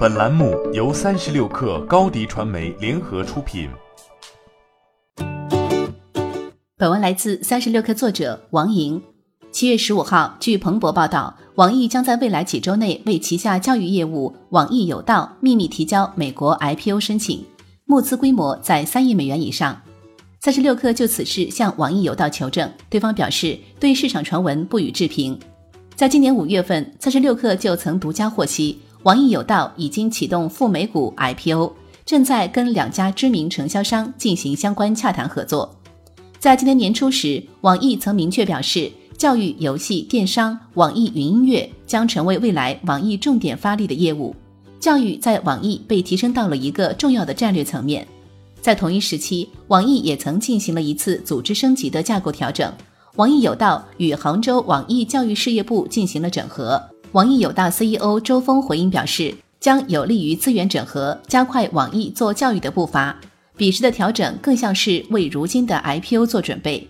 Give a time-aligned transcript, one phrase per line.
[0.00, 3.68] 本栏目由三十六氪高低传媒联合出品。
[6.78, 9.02] 本文来自三十六氪作者王莹。
[9.52, 17.44] 七月十五号，据彭博报道，网易将在未来几周内为旗下教育业务网易有道秘密提交美国 IPO 申请，
[17.84, 19.78] 募资规模在三亿美元以上。
[20.40, 25.38] 三十六氪就此事向网易有道求证，对方表示对市场传闻不予置评。
[25.94, 28.78] 在今年五月份，三十六氪就曾独家获悉。
[29.02, 31.72] 网易有道已经启动赴美股 IPO，
[32.04, 35.74] 正在跟两家知名承销商进行相关洽谈合作。
[36.38, 44.34] 在今年年初时，网易曾明确表示，教育、游戏、电商、网易云音乐将成为未来网易重点发力的业务。
[44.78, 48.06] 教育在网易被提升到了一个重要的战略层面。
[48.60, 52.70] 在同一时期，网易也曾进行了一次组织升级的架构调整，
[53.16, 56.82] 网易有道与杭州网易教育事业部进行了整合。
[57.12, 63.16] 网易有道 CEO 周峰回应表示，将有利于资源整合，加快网易做教育的步伐。
[63.56, 66.86] 彼时的调整更像是为如今的 IPO 做准备。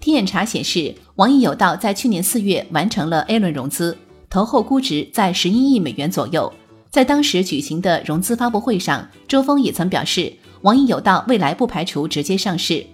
[0.00, 3.96] 天眼查显示，网易有道在去年四月完成了 A 轮融资，
[4.28, 6.52] 投后估值在十一亿美元左右。
[6.90, 12.84] 在当时举行的融资发布会上，周峰也曾表示，网易有道未来不排除直接上市。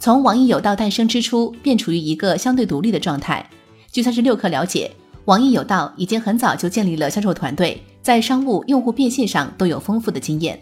[0.00, 3.48] 从网易有道诞生之初便处于一个相对独立的状态。
[3.92, 4.90] 据三十六氪了解。
[5.28, 10.58] 网易有道已经很早就建立了销售团队，在商务、用户变现上都有丰富的经验。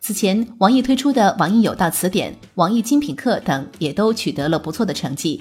[0.00, 5.40] 此前，网易推出的网易有道词典、网易精品课等也都取得了不错的成绩。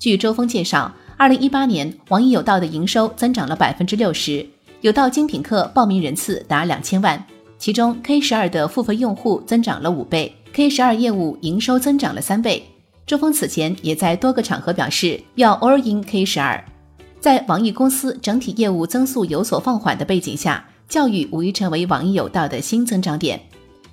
[0.00, 4.44] 据周峰介绍，二零一八年网易有道的营收增长了百分之六十，
[4.80, 7.24] 有道精品课报名人次达两千万，
[7.56, 12.64] 其中 K 十二的付费用户增长了五倍，K 十二业务营收增长了三倍。
[13.06, 16.60] 周峰此前也在多个场合表示要 all in K 十二。
[17.20, 23.40] 在网易公司整体业务增速有所放缓的背景下，教育无疑成为网易有道的新增长点。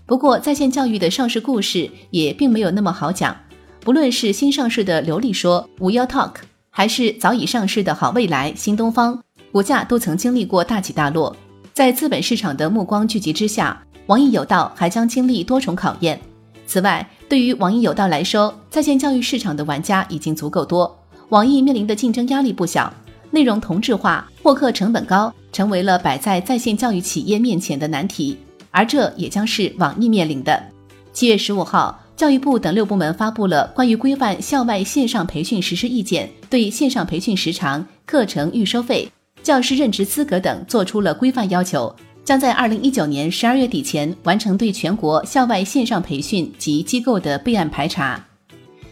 [0.05, 3.35] 不过，在线教育的上市故事也并没有那么好讲。
[3.79, 6.35] 不论是新上市的流利说、无忧 Talk，
[6.69, 9.19] 还是早已上市的好未来、新东方，
[9.51, 11.35] 股价都曾经历过大起大落。
[11.73, 16.19] 在资本市场的目光聚集之下，网易有道还将经历多重考验。
[16.67, 20.95] 此外，对于网易有道来说，在线教育市场的玩家已经足够多，
[21.29, 22.93] 网易面临的竞争压力不小。
[23.35, 28.37] 内容同质化、获客成本高，成为了摆在在线教育企业面前的难题，
[28.71, 30.63] 而这也将是网易面临的。
[31.11, 39.11] 七月十五号，教育部等六部门发布了关于规范校外线上培训实施意见，对线上培训时长、课程预收费、
[39.43, 41.93] 教师任职资格等作出了规范要求，
[42.23, 48.25] 将在二零一九年十二月底前完成对全国校外线上培训及机构的备案排查。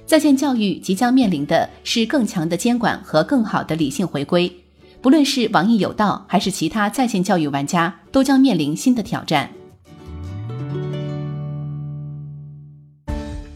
[0.06, 4.52] 在线教育即将面临的是更强的监管和更好的理性回归，
[5.02, 9.50] 不论是网易有道还是其他在线教育玩家，都将面临新的挑战。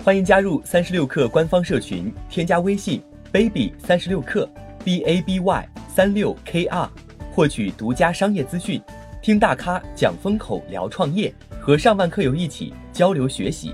[0.03, 4.47] 欢迎加入三十六氪官方社群，添加微信 baby 三十六氪
[4.85, 6.89] b a b y 三六 k r，
[7.33, 8.81] 获取独家商业资讯，
[9.21, 13.73] 听大咖讲风口，聊创业，和上万课友一起交流学习。